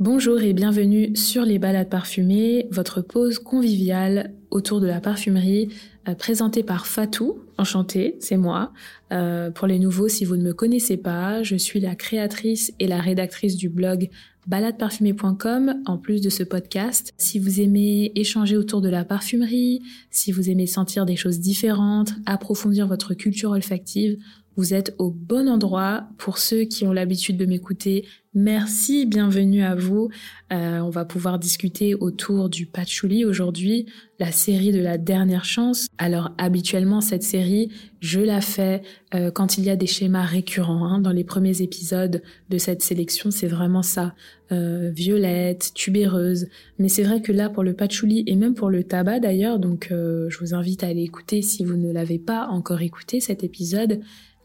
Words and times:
Bonjour 0.00 0.40
et 0.40 0.54
bienvenue 0.54 1.14
sur 1.14 1.44
les 1.44 1.58
balades 1.58 1.90
parfumées, 1.90 2.68
votre 2.70 3.02
pause 3.02 3.38
conviviale 3.38 4.32
autour 4.50 4.80
de 4.80 4.86
la 4.86 4.98
parfumerie, 4.98 5.68
euh, 6.08 6.14
présentée 6.14 6.62
par 6.62 6.86
Fatou. 6.86 7.40
Enchantée, 7.58 8.16
c'est 8.18 8.38
moi. 8.38 8.72
Euh, 9.12 9.50
pour 9.50 9.66
les 9.66 9.78
nouveaux, 9.78 10.08
si 10.08 10.24
vous 10.24 10.36
ne 10.36 10.42
me 10.42 10.54
connaissez 10.54 10.96
pas, 10.96 11.42
je 11.42 11.54
suis 11.56 11.80
la 11.80 11.94
créatrice 11.94 12.72
et 12.78 12.86
la 12.86 12.98
rédactrice 12.98 13.56
du 13.56 13.68
blog 13.68 14.08
baladeparfumée.com 14.46 15.82
en 15.84 15.98
plus 15.98 16.22
de 16.22 16.30
ce 16.30 16.44
podcast. 16.44 17.12
Si 17.18 17.38
vous 17.38 17.60
aimez 17.60 18.10
échanger 18.14 18.56
autour 18.56 18.80
de 18.80 18.88
la 18.88 19.04
parfumerie, 19.04 19.82
si 20.10 20.32
vous 20.32 20.48
aimez 20.48 20.66
sentir 20.66 21.04
des 21.04 21.16
choses 21.16 21.40
différentes, 21.40 22.14
approfondir 22.24 22.86
votre 22.86 23.12
culture 23.12 23.50
olfactive, 23.50 24.16
vous 24.60 24.74
êtes 24.74 24.94
au 24.98 25.10
bon 25.10 25.48
endroit. 25.48 26.04
Pour 26.18 26.36
ceux 26.36 26.64
qui 26.64 26.84
ont 26.86 26.92
l'habitude 26.92 27.38
de 27.38 27.46
m'écouter, 27.46 28.04
merci, 28.34 29.06
bienvenue 29.06 29.62
à 29.62 29.74
vous. 29.74 30.10
Euh, 30.52 30.80
on 30.80 30.90
va 30.90 31.06
pouvoir 31.06 31.38
discuter 31.38 31.94
autour 31.94 32.50
du 32.50 32.66
patchouli 32.66 33.24
aujourd'hui, 33.24 33.86
la 34.18 34.30
série 34.32 34.70
de 34.70 34.78
la 34.78 34.98
dernière 34.98 35.46
chance. 35.46 35.86
Alors 35.96 36.32
habituellement, 36.36 37.00
cette 37.00 37.22
série, 37.22 37.70
je 38.00 38.20
la 38.20 38.42
fais 38.42 38.82
euh, 39.14 39.30
quand 39.30 39.56
il 39.56 39.64
y 39.64 39.70
a 39.70 39.76
des 39.76 39.86
schémas 39.86 40.26
récurrents. 40.26 40.84
Hein. 40.84 40.98
Dans 40.98 41.12
les 41.12 41.24
premiers 41.24 41.62
épisodes 41.62 42.22
de 42.50 42.58
cette 42.58 42.82
sélection, 42.82 43.30
c'est 43.30 43.48
vraiment 43.48 43.82
ça. 43.82 44.14
Euh, 44.52 44.90
violette, 44.92 45.70
tubéreuse. 45.74 46.48
Mais 46.78 46.88
c'est 46.88 47.04
vrai 47.04 47.22
que 47.22 47.30
là, 47.30 47.48
pour 47.48 47.62
le 47.62 47.72
patchouli 47.72 48.24
et 48.26 48.34
même 48.34 48.54
pour 48.54 48.68
le 48.68 48.82
tabac 48.82 49.20
d'ailleurs, 49.20 49.60
donc 49.60 49.86
je 49.90 50.38
vous 50.40 50.54
invite 50.54 50.82
à 50.82 50.88
aller 50.88 51.04
écouter 51.04 51.40
si 51.40 51.64
vous 51.64 51.76
ne 51.76 51.92
l'avez 51.92 52.18
pas 52.18 52.48
encore 52.48 52.82
écouté 52.82 53.20
cet 53.20 53.44
épisode. 53.44 54.00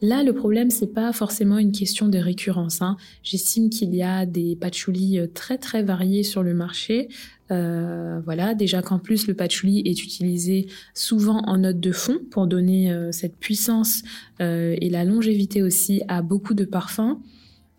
Là, 0.06 0.22
le 0.22 0.32
problème, 0.32 0.70
c'est 0.70 0.92
pas 0.92 1.12
forcément 1.12 1.58
une 1.58 1.72
question 1.72 2.06
de 2.06 2.18
récurrence. 2.18 2.80
Hein. 2.80 2.96
J'estime 3.24 3.70
qu'il 3.70 3.92
y 3.92 4.04
a 4.04 4.24
des 4.24 4.54
patchoulis 4.54 5.18
euh, 5.18 5.26
très 5.26 5.58
très 5.58 5.82
variés 5.82 6.22
sur 6.22 6.44
le 6.44 6.54
marché. 6.54 7.08
Euh, 7.50 8.20
voilà, 8.24 8.54
déjà 8.54 8.82
qu'en 8.82 9.00
plus 9.00 9.26
le 9.26 9.34
patchouli 9.34 9.82
est 9.84 10.04
utilisé 10.04 10.68
souvent 10.94 11.40
en 11.46 11.58
note 11.58 11.80
de 11.80 11.90
fond 11.90 12.18
pour 12.30 12.46
donner 12.46 12.92
euh, 12.92 13.10
cette 13.10 13.36
puissance 13.36 14.02
et 14.38 14.90
la 14.90 15.04
longévité 15.04 15.64
aussi 15.64 16.02
à 16.06 16.22
beaucoup 16.22 16.54
de 16.54 16.64
parfums. 16.64 17.18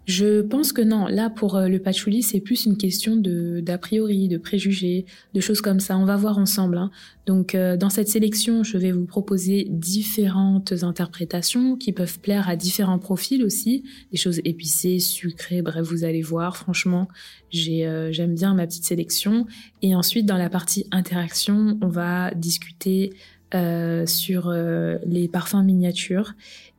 Je 0.07 0.41
pense 0.41 0.71
que 0.71 0.81
non. 0.81 1.07
Là, 1.07 1.29
pour 1.29 1.57
euh, 1.57 1.67
le 1.67 1.79
patchouli, 1.79 2.23
c'est 2.23 2.39
plus 2.39 2.65
une 2.65 2.77
question 2.77 3.17
de 3.17 3.59
d'a 3.59 3.77
priori, 3.77 4.29
de 4.29 4.37
préjugés, 4.37 5.05
de 5.33 5.41
choses 5.41 5.59
comme 5.59 5.81
ça. 5.81 5.97
On 5.97 6.05
va 6.05 6.15
voir 6.15 6.37
ensemble. 6.37 6.77
Hein. 6.77 6.91
Donc, 7.25 7.55
euh, 7.55 7.75
dans 7.75 7.89
cette 7.89 8.07
sélection, 8.07 8.63
je 8.63 8.77
vais 8.77 8.93
vous 8.93 9.05
proposer 9.05 9.67
différentes 9.69 10.71
interprétations 10.81 11.75
qui 11.75 11.91
peuvent 11.91 12.19
plaire 12.21 12.47
à 12.47 12.55
différents 12.55 12.99
profils 12.99 13.43
aussi. 13.43 13.83
Des 14.11 14.17
choses 14.17 14.39
épicées, 14.45 14.99
sucrées. 14.99 15.61
Bref, 15.61 15.85
vous 15.85 16.05
allez 16.05 16.21
voir. 16.21 16.55
Franchement, 16.55 17.09
euh, 17.53 18.09
j'aime 18.13 18.33
bien 18.33 18.53
ma 18.53 18.65
petite 18.65 18.85
sélection. 18.85 19.45
Et 19.81 19.93
ensuite, 19.93 20.25
dans 20.25 20.37
la 20.37 20.49
partie 20.49 20.87
interaction, 20.91 21.77
on 21.81 21.89
va 21.89 22.33
discuter 22.33 23.11
sur 23.53 24.51
les 25.05 25.27
parfums 25.27 25.63
miniatures 25.63 26.33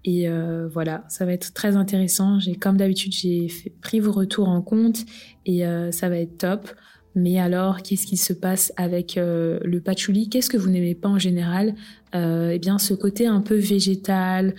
et 0.05 0.27
euh, 0.27 0.69
voilà, 0.72 1.05
ça 1.08 1.27
va 1.27 1.33
être 1.33 1.52
très 1.52 1.77
intéressant. 1.77 2.41
J'ai, 2.41 2.55
comme 2.55 2.78
d'habitude, 2.78 3.12
j'ai 3.12 3.48
pris 3.83 4.00
vos 4.00 4.12
retours 4.12 4.48
en 4.48 4.62
compte 4.62 5.05
et 5.44 5.66
euh, 5.66 5.91
ça 5.92 6.08
va 6.08 6.16
être 6.16 6.39
top. 6.39 6.70
Mais 7.14 7.39
alors, 7.39 7.83
qu'est-ce 7.83 8.06
qui 8.06 8.16
se 8.16 8.33
passe 8.33 8.72
avec 8.77 9.19
euh, 9.19 9.58
le 9.64 9.80
patchouli? 9.80 10.30
Qu'est-ce 10.30 10.48
que 10.48 10.56
vous 10.56 10.70
n'aimez 10.70 10.94
pas 10.94 11.08
en 11.11 11.19
général? 11.19 11.74
Eh 12.14 12.58
bien, 12.58 12.78
ce 12.78 12.94
côté 12.94 13.27
un 13.27 13.42
peu 13.42 13.56
végétal, 13.56 14.55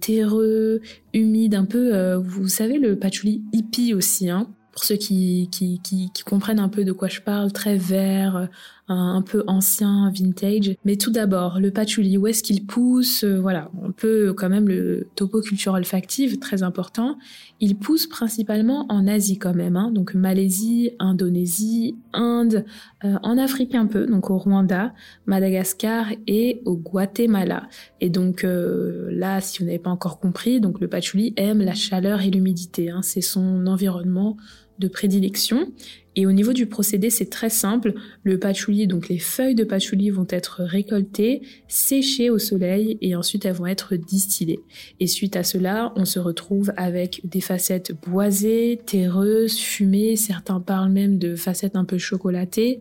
terreux, 0.00 0.82
humide, 1.14 1.54
un 1.54 1.64
peu, 1.64 2.14
vous 2.16 2.46
savez, 2.46 2.78
le 2.78 2.98
patchouli 2.98 3.42
hippie 3.54 3.94
aussi. 3.94 4.28
Hein 4.28 4.50
pour 4.72 4.84
ceux 4.84 4.96
qui, 4.96 5.48
qui, 5.50 5.80
qui, 5.82 6.10
qui, 6.12 6.22
comprennent 6.22 6.60
un 6.60 6.68
peu 6.68 6.84
de 6.84 6.92
quoi 6.92 7.08
je 7.08 7.20
parle, 7.20 7.52
très 7.52 7.76
vert, 7.76 8.48
un, 8.90 9.22
peu 9.22 9.44
ancien, 9.46 10.10
vintage. 10.10 10.74
Mais 10.84 10.96
tout 10.96 11.10
d'abord, 11.10 11.60
le 11.60 11.70
patchouli, 11.70 12.18
où 12.18 12.26
est-ce 12.26 12.42
qu'il 12.42 12.66
pousse 12.66 13.22
euh, 13.22 13.40
Voilà, 13.40 13.70
on 13.80 13.92
peut 13.92 14.32
quand 14.32 14.48
même 14.48 14.68
le 14.68 15.06
topo 15.14 15.40
culture 15.40 15.74
olfactive, 15.74 16.38
très 16.38 16.62
important. 16.62 17.16
Il 17.60 17.76
pousse 17.76 18.06
principalement 18.06 18.86
en 18.88 19.06
Asie 19.06 19.38
quand 19.38 19.54
même, 19.54 19.76
hein, 19.76 19.92
donc 19.92 20.14
Malaisie, 20.14 20.90
Indonésie, 20.98 21.96
Inde, 22.12 22.64
euh, 23.04 23.16
en 23.22 23.38
Afrique 23.38 23.74
un 23.74 23.86
peu, 23.86 24.06
donc 24.06 24.30
au 24.30 24.38
Rwanda, 24.38 24.92
Madagascar 25.26 26.06
et 26.26 26.62
au 26.64 26.76
Guatemala. 26.76 27.68
Et 28.00 28.10
donc 28.10 28.44
euh, 28.44 29.08
là, 29.12 29.40
si 29.40 29.60
vous 29.60 29.66
n'avez 29.66 29.78
pas 29.78 29.90
encore 29.90 30.18
compris, 30.18 30.60
donc 30.60 30.80
le 30.80 30.88
patchouli 30.88 31.32
aime 31.36 31.60
la 31.60 31.74
chaleur 31.74 32.22
et 32.22 32.30
l'humidité. 32.30 32.90
Hein, 32.90 33.02
c'est 33.02 33.20
son 33.20 33.66
environnement 33.66 34.36
de 34.80 34.88
prédilection. 34.88 35.68
Et 36.16 36.26
au 36.26 36.32
niveau 36.32 36.52
du 36.52 36.66
procédé, 36.66 37.08
c'est 37.08 37.30
très 37.30 37.50
simple. 37.50 37.94
Le 38.24 38.38
patchouli, 38.38 38.88
donc 38.88 39.08
les 39.08 39.20
feuilles 39.20 39.54
de 39.54 39.62
patchouli 39.62 40.10
vont 40.10 40.26
être 40.28 40.62
récoltées, 40.64 41.42
séchées 41.68 42.30
au 42.30 42.38
soleil 42.38 42.98
et 43.00 43.14
ensuite 43.14 43.44
elles 43.44 43.54
vont 43.54 43.66
être 43.66 43.94
distillées. 43.94 44.60
Et 44.98 45.06
suite 45.06 45.36
à 45.36 45.44
cela, 45.44 45.92
on 45.94 46.04
se 46.04 46.18
retrouve 46.18 46.72
avec 46.76 47.20
des 47.24 47.40
facettes 47.40 47.92
boisées, 47.92 48.80
terreuses, 48.86 49.56
fumées. 49.56 50.16
Certains 50.16 50.60
parlent 50.60 50.90
même 50.90 51.18
de 51.18 51.36
facettes 51.36 51.76
un 51.76 51.84
peu 51.84 51.98
chocolatées. 51.98 52.80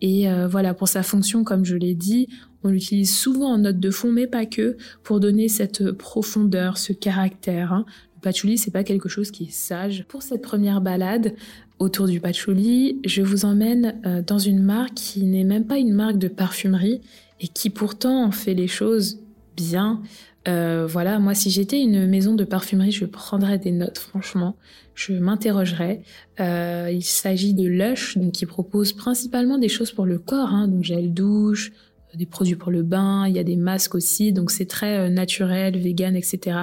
Et 0.00 0.30
euh, 0.30 0.48
voilà, 0.48 0.72
pour 0.72 0.88
sa 0.88 1.02
fonction, 1.02 1.44
comme 1.44 1.66
je 1.66 1.76
l'ai 1.76 1.94
dit, 1.94 2.28
on 2.62 2.68
l'utilise 2.68 3.16
souvent 3.16 3.52
en 3.52 3.58
note 3.58 3.78
de 3.78 3.90
fond, 3.90 4.10
mais 4.10 4.26
pas 4.26 4.46
que, 4.46 4.76
pour 5.02 5.20
donner 5.20 5.48
cette 5.48 5.92
profondeur, 5.92 6.78
ce 6.78 6.92
caractère. 6.92 7.72
Hein. 7.72 7.84
Patchouli, 8.20 8.58
c'est 8.58 8.70
pas 8.70 8.84
quelque 8.84 9.08
chose 9.08 9.30
qui 9.30 9.44
est 9.44 9.52
sage. 9.52 10.04
Pour 10.08 10.22
cette 10.22 10.42
première 10.42 10.80
balade, 10.80 11.34
autour 11.78 12.06
du 12.06 12.20
patchouli, 12.20 13.00
je 13.04 13.22
vous 13.22 13.44
emmène 13.44 14.00
euh, 14.04 14.22
dans 14.22 14.38
une 14.38 14.62
marque 14.62 14.94
qui 14.94 15.24
n'est 15.24 15.44
même 15.44 15.66
pas 15.66 15.78
une 15.78 15.92
marque 15.92 16.18
de 16.18 16.28
parfumerie 16.28 17.00
et 17.40 17.48
qui 17.48 17.70
pourtant 17.70 18.30
fait 18.30 18.54
les 18.54 18.68
choses 18.68 19.20
bien. 19.56 20.02
Euh, 20.48 20.86
voilà, 20.86 21.18
moi 21.18 21.34
si 21.34 21.50
j'étais 21.50 21.80
une 21.80 22.06
maison 22.06 22.34
de 22.34 22.44
parfumerie, 22.44 22.92
je 22.92 23.06
prendrais 23.06 23.58
des 23.58 23.72
notes, 23.72 23.98
franchement. 23.98 24.56
Je 24.94 25.14
m'interrogerais. 25.14 26.02
Euh, 26.40 26.90
il 26.92 27.02
s'agit 27.02 27.54
de 27.54 27.66
Lush, 27.66 28.18
donc 28.18 28.32
qui 28.32 28.44
propose 28.44 28.92
principalement 28.92 29.56
des 29.56 29.68
choses 29.68 29.92
pour 29.92 30.04
le 30.04 30.18
corps, 30.18 30.50
hein, 30.50 30.68
donc 30.68 30.84
gel 30.84 31.14
douche, 31.14 31.72
des 32.14 32.26
produits 32.26 32.56
pour 32.56 32.70
le 32.70 32.82
bain, 32.82 33.26
il 33.26 33.34
y 33.34 33.38
a 33.38 33.44
des 33.44 33.56
masques 33.56 33.94
aussi, 33.94 34.32
donc 34.32 34.50
c'est 34.50 34.66
très 34.66 35.10
naturel, 35.10 35.78
vegan, 35.78 36.16
etc. 36.16 36.56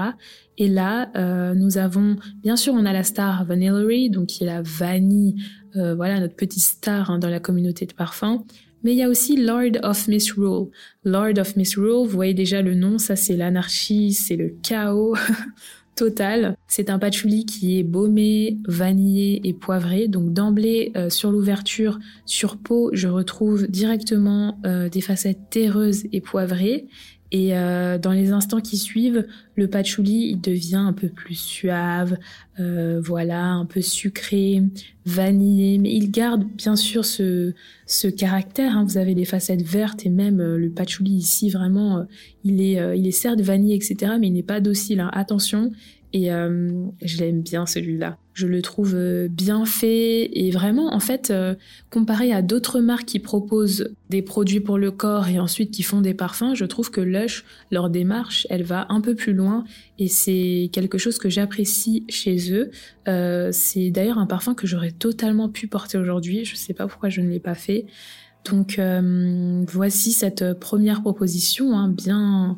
Et 0.58 0.68
là, 0.68 1.12
euh, 1.16 1.54
nous 1.54 1.78
avons, 1.78 2.18
bien 2.42 2.56
sûr, 2.56 2.74
on 2.74 2.86
a 2.86 2.94
la 2.94 3.04
star 3.04 3.46
Vanillary, 3.46 4.10
donc 4.10 4.28
qui 4.28 4.44
est 4.44 4.48
la 4.48 4.62
vanille, 4.64 5.36
euh, 5.76 5.94
voilà 5.96 6.20
notre 6.20 6.36
petite 6.36 6.64
star 6.64 7.12
hein, 7.12 7.20
dans 7.20 7.30
la 7.30 7.40
communauté 7.40 7.86
de 7.86 7.94
parfums. 7.94 8.44
Mais 8.84 8.94
il 8.94 8.98
y 8.98 9.04
a 9.04 9.10
aussi 9.10 9.38
Lord 9.38 9.78
of 9.84 10.08
Misrule. 10.08 10.70
Lord 11.04 11.38
of 11.38 11.56
Misrule, 11.56 12.08
vous 12.08 12.16
voyez 12.16 12.34
déjà 12.34 12.62
le 12.62 12.74
nom, 12.74 12.98
ça 12.98 13.16
c'est 13.16 13.36
l'anarchie, 13.36 14.14
c'est 14.14 14.36
le 14.36 14.56
chaos 14.64 15.16
total. 15.98 16.56
C'est 16.68 16.90
un 16.90 17.00
patchouli 17.00 17.46
qui 17.46 17.78
est 17.78 17.84
baumé, 17.84 18.58
vanillé 18.68 19.42
et 19.44 19.54
poivré. 19.54 20.08
Donc 20.08 20.32
d'emblée, 20.32 20.94
euh, 20.96 21.10
sur 21.10 21.32
l'ouverture, 21.32 22.00
sur 22.26 22.56
peau, 22.58 22.90
je 22.94 23.10
retrouve 23.10 23.68
directement 23.68 24.58
des 24.64 25.02
facettes 25.02 25.50
terreuses 25.50 26.04
et 26.12 26.22
poivrées. 26.22 26.88
Et 27.32 27.58
euh, 27.58 27.98
dans 27.98 28.14
les 28.14 28.32
instants 28.32 28.62
qui 28.62 28.78
suivent, 28.78 29.28
le 29.56 29.68
patchouli 29.68 30.30
il 30.30 30.40
devient 30.40 30.76
un 30.76 30.94
peu 30.94 31.10
plus 31.10 31.36
suave, 31.36 32.18
euh, 32.60 33.02
voilà, 33.04 33.44
un 33.44 33.66
peu 33.66 33.82
sucré, 33.82 34.64
vanillé, 35.06 35.78
mais 35.78 35.94
il 35.94 36.10
garde 36.10 36.46
bien 36.56 36.78
sûr 36.78 37.04
ce, 37.04 37.54
ce 37.86 38.08
caractère. 38.08 38.78
Hein. 38.78 38.86
Vous 38.86 38.98
avez 38.98 39.14
les 39.14 39.26
facettes 39.26 39.62
vertes 39.62 40.06
et 40.06 40.10
même 40.10 40.40
euh, 40.40 40.58
le 40.58 40.70
patchouli 40.70 41.12
ici 41.12 41.50
vraiment, 41.50 42.06
il 42.46 42.62
est 42.62 42.80
il 42.98 43.06
est 43.06 43.12
certes 43.12 43.42
vanillé 43.42 43.76
etc, 43.76 44.14
mais 44.20 44.28
il 44.28 44.34
n'est 44.34 44.44
pas 44.44 44.62
docile. 44.62 45.02
Hein. 45.02 45.10
Attention, 45.12 45.72
et 46.14 46.32
euh, 46.32 46.72
je 47.02 47.18
l'aime 47.18 47.42
bien 47.42 47.66
celui-là. 47.66 48.18
Je 48.34 48.48
le 48.48 48.62
trouve 48.62 48.94
euh, 48.96 49.28
bien 49.28 49.66
fait 49.66 50.30
et 50.32 50.52
vraiment 50.52 50.94
en 50.94 51.00
fait 51.00 51.32
euh, 51.32 51.56
comparé 51.90 52.32
à 52.32 52.42
d'autres 52.42 52.80
marques 52.80 53.06
qui 53.06 53.20
proposent 53.20 53.90
des 54.10 54.22
produits 54.22 54.60
pour 54.60 54.78
le 54.78 54.92
corps 54.92 55.28
et 55.28 55.40
ensuite 55.40 55.72
qui 55.72 55.84
font 55.84 56.00
des 56.00 56.14
parfums, 56.14 56.54
je 56.54 56.66
trouve 56.66 56.92
que 56.92 57.02
Lush 57.02 57.44
leur 57.72 57.90
démarche, 57.90 58.48
elle 58.50 58.64
va 58.64 58.86
un 58.90 59.02
peu 59.02 59.16
plus 59.16 59.34
loin 59.34 59.66
et 60.00 60.08
c'est 60.08 60.70
quelque 60.72 60.98
chose 60.98 61.18
que 61.18 61.30
j'apprécie 61.30 62.06
chez 62.08 62.54
eux. 62.54 62.72
c'est 63.52 63.90
d'ailleurs 63.90 64.20
un 64.20 64.28
parfum 64.28 64.54
que 64.54 64.68
j'aurais 64.68 64.92
totalement 64.92 65.50
pu 65.50 65.68
porter 65.68 65.98
aujourd'hui, 65.98 66.46
je 66.46 66.56
sais 66.56 66.74
pas 66.74 66.88
pourquoi 66.88 67.10
je 67.10 67.22
ne 67.22 67.30
l'ai 67.30 67.40
pas 67.40 67.56
fait. 67.56 67.86
Donc 68.46 68.80
voici 69.68 70.12
cette 70.14 70.54
première 70.60 71.02
proposition 71.02 71.74
hein, 71.74 71.90
bien 71.90 72.58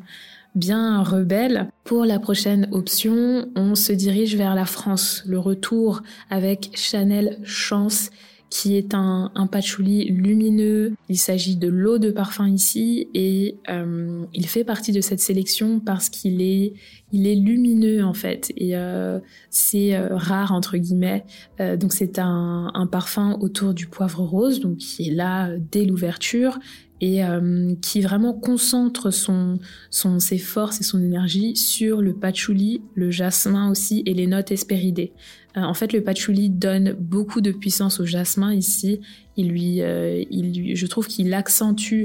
bien 0.54 1.02
rebelle. 1.02 1.70
Pour 1.84 2.04
la 2.04 2.18
prochaine 2.18 2.68
option, 2.72 3.48
on 3.56 3.74
se 3.74 3.92
dirige 3.92 4.36
vers 4.36 4.54
la 4.54 4.64
France. 4.64 5.22
Le 5.26 5.38
retour 5.38 6.02
avec 6.30 6.70
Chanel 6.74 7.38
Chance 7.44 8.10
qui 8.50 8.76
est 8.76 8.94
un, 8.94 9.30
patchouli 9.50 10.06
lumineux. 10.06 10.94
Il 11.08 11.18
s'agit 11.18 11.56
de 11.56 11.68
l'eau 11.68 11.98
de 11.98 12.10
parfum 12.10 12.48
ici 12.48 13.08
et 13.14 13.56
euh, 13.68 14.24
il 14.34 14.46
fait 14.46 14.64
partie 14.64 14.92
de 14.92 15.00
cette 15.00 15.20
sélection 15.20 15.78
parce 15.78 16.08
qu'il 16.08 16.42
est, 16.42 16.74
il 17.12 17.28
est 17.28 17.36
lumineux 17.36 18.04
en 18.04 18.12
fait 18.12 18.52
et 18.56 18.76
euh, 18.76 19.20
c'est 19.50 19.94
euh, 19.94 20.08
rare 20.10 20.52
entre 20.52 20.76
guillemets. 20.76 21.24
Donc 21.58 21.92
c'est 21.92 22.18
un, 22.18 22.70
un 22.74 22.86
parfum 22.86 23.38
autour 23.40 23.72
du 23.72 23.86
poivre 23.86 24.22
rose, 24.22 24.60
donc 24.60 24.78
qui 24.78 25.08
est 25.08 25.14
là 25.14 25.50
dès 25.70 25.84
l'ouverture 25.84 26.58
et 27.00 27.24
euh, 27.24 27.74
qui 27.80 28.00
vraiment 28.02 28.34
concentre 28.34 29.10
son, 29.10 29.58
ses 29.90 30.38
forces 30.38 30.80
et 30.80 30.84
son 30.84 31.02
énergie 31.02 31.56
sur 31.56 32.02
le 32.02 32.14
patchouli, 32.14 32.82
le 32.94 33.10
jasmin 33.10 33.70
aussi 33.70 34.02
et 34.06 34.14
les 34.14 34.26
notes 34.26 34.52
espéridées. 34.52 35.12
Euh, 35.56 35.62
en 35.62 35.74
fait, 35.74 35.92
le 35.92 36.02
patchouli 36.02 36.50
donne 36.50 36.92
beaucoup 36.92 37.40
de 37.40 37.52
puissance 37.52 38.00
au 38.00 38.04
jasmin 38.04 38.52
ici. 38.52 39.00
Il 39.36 39.48
lui, 39.48 39.80
euh, 39.80 40.22
il 40.30 40.52
lui, 40.52 40.76
je 40.76 40.86
trouve 40.86 41.06
qu'il 41.06 41.32
accentue 41.34 42.04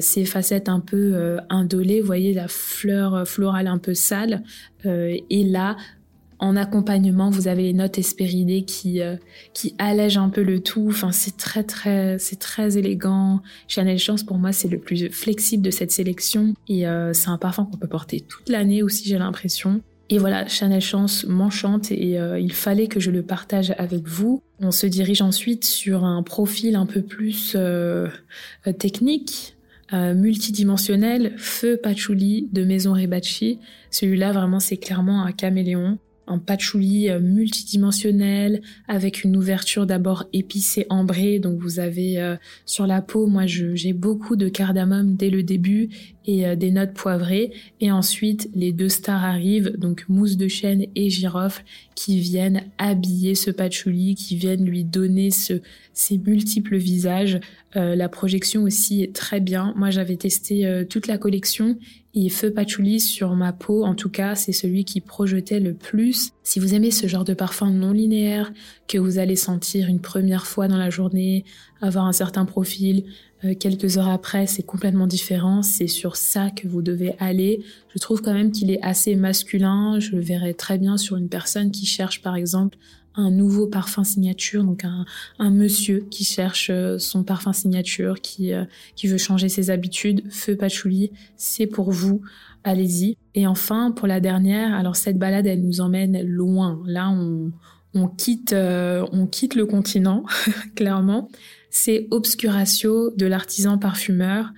ses 0.00 0.24
facettes 0.24 0.70
un 0.70 0.80
peu 0.80 1.36
indolées, 1.50 2.00
vous 2.00 2.06
voyez 2.06 2.32
la 2.32 2.48
fleur 2.48 3.28
florale 3.28 3.66
un 3.66 3.76
peu 3.76 3.92
sale. 3.92 4.42
et 4.86 5.44
là, 5.44 5.76
en 6.38 6.56
accompagnement, 6.56 7.30
vous 7.30 7.48
avez 7.48 7.62
les 7.62 7.72
notes 7.72 7.98
espéridées 7.98 8.62
qui 8.62 9.00
euh, 9.00 9.16
qui 9.54 9.74
allègent 9.78 10.18
un 10.18 10.28
peu 10.28 10.42
le 10.42 10.60
tout. 10.62 10.86
Enfin, 10.88 11.12
c'est 11.12 11.36
très 11.36 11.62
très 11.62 12.18
c'est 12.18 12.38
très 12.38 12.76
élégant. 12.76 13.40
Chanel 13.68 13.98
Chance 13.98 14.22
pour 14.22 14.36
moi 14.36 14.52
c'est 14.52 14.68
le 14.68 14.78
plus 14.78 15.10
flexible 15.10 15.62
de 15.62 15.70
cette 15.70 15.90
sélection 15.90 16.54
et 16.68 16.86
euh, 16.86 17.12
c'est 17.12 17.28
un 17.28 17.38
parfum 17.38 17.64
qu'on 17.64 17.78
peut 17.78 17.88
porter 17.88 18.20
toute 18.20 18.48
l'année 18.48 18.82
aussi 18.82 19.08
j'ai 19.08 19.18
l'impression. 19.18 19.80
Et 20.08 20.18
voilà, 20.18 20.46
Chanel 20.46 20.80
Chance 20.80 21.24
m'enchante 21.26 21.90
et 21.90 22.20
euh, 22.20 22.38
il 22.38 22.52
fallait 22.52 22.86
que 22.86 23.00
je 23.00 23.10
le 23.10 23.22
partage 23.22 23.74
avec 23.76 24.06
vous. 24.06 24.40
On 24.60 24.70
se 24.70 24.86
dirige 24.86 25.20
ensuite 25.20 25.64
sur 25.64 26.04
un 26.04 26.22
profil 26.22 26.76
un 26.76 26.86
peu 26.86 27.02
plus 27.02 27.56
technique, 28.78 29.56
multidimensionnel, 29.92 31.34
feu 31.38 31.76
patchouli 31.76 32.48
de 32.52 32.64
Maison 32.64 32.92
Rebacci. 32.92 33.58
Celui-là, 33.90 34.30
vraiment, 34.30 34.60
c'est 34.60 34.76
clairement 34.76 35.24
un 35.24 35.32
caméléon 35.32 35.98
un 36.26 36.38
patchouli 36.38 37.10
euh, 37.10 37.20
multidimensionnel 37.20 38.62
avec 38.88 39.24
une 39.24 39.36
ouverture 39.36 39.86
d'abord 39.86 40.24
épicée 40.32 40.86
ambrée. 40.90 41.38
Donc 41.38 41.58
vous 41.58 41.78
avez 41.78 42.20
euh, 42.20 42.36
sur 42.64 42.86
la 42.86 43.02
peau, 43.02 43.26
moi 43.26 43.46
j'ai 43.46 43.92
beaucoup 43.92 44.36
de 44.36 44.48
cardamome 44.48 45.16
dès 45.16 45.30
le 45.30 45.42
début 45.42 45.88
et 46.26 46.46
euh, 46.46 46.56
des 46.56 46.70
notes 46.70 46.92
poivrées. 46.92 47.52
Et 47.80 47.90
ensuite 47.90 48.48
les 48.54 48.72
deux 48.72 48.88
stars 48.88 49.24
arrivent, 49.24 49.76
donc 49.78 50.04
mousse 50.08 50.36
de 50.36 50.48
chêne 50.48 50.86
et 50.94 51.10
girofle, 51.10 51.64
qui 51.94 52.18
viennent 52.18 52.64
habiller 52.78 53.34
ce 53.34 53.50
patchouli, 53.50 54.14
qui 54.14 54.36
viennent 54.36 54.64
lui 54.64 54.84
donner 54.84 55.30
ce, 55.30 55.54
ces 55.92 56.18
multiples 56.18 56.76
visages. 56.76 57.40
la 57.74 58.08
projection 58.08 58.62
aussi 58.62 59.02
est 59.02 59.14
très 59.14 59.40
bien. 59.40 59.74
Moi 59.76 59.90
j'avais 59.90 60.16
testé 60.16 60.84
toute 60.88 61.06
la 61.06 61.18
collection 61.18 61.76
et 62.18 62.30
Feu 62.30 62.50
Patchouli 62.50 62.98
sur 62.98 63.34
ma 63.36 63.52
peau, 63.52 63.84
en 63.84 63.94
tout 63.94 64.08
cas, 64.08 64.34
c'est 64.34 64.52
celui 64.52 64.86
qui 64.86 65.02
projetait 65.02 65.60
le 65.60 65.74
plus. 65.74 66.30
Si 66.44 66.58
vous 66.58 66.72
aimez 66.72 66.90
ce 66.90 67.06
genre 67.06 67.24
de 67.24 67.34
parfum 67.34 67.70
non 67.70 67.92
linéaire, 67.92 68.54
que 68.88 68.96
vous 68.96 69.18
allez 69.18 69.36
sentir 69.36 69.86
une 69.86 70.00
première 70.00 70.46
fois 70.46 70.66
dans 70.66 70.78
la 70.78 70.88
journée, 70.88 71.44
avoir 71.82 72.06
un 72.06 72.12
certain 72.12 72.46
profil, 72.46 73.04
euh, 73.04 73.35
quelques 73.54 73.98
heures 73.98 74.08
après, 74.08 74.46
c'est 74.46 74.62
complètement 74.62 75.06
différent. 75.06 75.62
C'est 75.62 75.86
sur 75.86 76.16
ça 76.16 76.50
que 76.50 76.68
vous 76.68 76.82
devez 76.82 77.14
aller. 77.18 77.64
Je 77.94 77.98
trouve 77.98 78.22
quand 78.22 78.34
même 78.34 78.52
qu'il 78.52 78.70
est 78.70 78.82
assez 78.82 79.16
masculin. 79.16 79.98
Je 80.00 80.12
le 80.12 80.20
verrais 80.20 80.54
très 80.54 80.78
bien 80.78 80.96
sur 80.96 81.16
une 81.16 81.28
personne 81.28 81.70
qui 81.70 81.86
cherche, 81.86 82.22
par 82.22 82.36
exemple, 82.36 82.78
un 83.16 83.30
nouveau 83.30 83.66
parfum 83.66 84.04
signature, 84.04 84.62
donc 84.62 84.84
un, 84.84 85.50
monsieur 85.50 86.06
qui 86.10 86.24
cherche 86.24 86.68
euh, 86.70 86.98
son 86.98 87.24
parfum 87.24 87.52
signature, 87.52 88.20
qui, 88.20 88.52
euh, 88.52 88.64
qui 88.94 89.06
veut 89.06 89.18
changer 89.18 89.48
ses 89.48 89.70
habitudes, 89.70 90.22
Feu 90.30 90.54
Patchouli, 90.54 91.12
c'est 91.36 91.66
pour 91.66 91.90
vous, 91.90 92.20
allez-y. 92.62 93.16
Et 93.34 93.46
enfin, 93.46 93.90
pour 93.90 94.06
la 94.06 94.20
dernière, 94.20 94.74
alors 94.74 94.96
cette 94.96 95.18
balade, 95.18 95.46
elle 95.46 95.62
nous 95.62 95.80
emmène 95.80 96.22
loin. 96.22 96.82
Là, 96.84 97.08
on, 97.08 97.52
on 97.94 98.08
quitte, 98.08 98.52
euh, 98.52 99.06
on 99.12 99.26
quitte 99.26 99.54
le 99.54 99.66
continent, 99.66 100.24
clairement. 100.76 101.28
C'est 101.78 102.06
Obscuratio 102.10 103.10
de 103.10 103.26
l'artisan 103.26 103.76
parfumeur 103.76 104.54